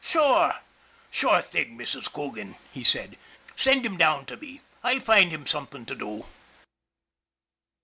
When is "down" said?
3.97-4.25